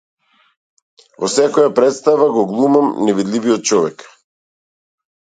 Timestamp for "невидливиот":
3.05-3.67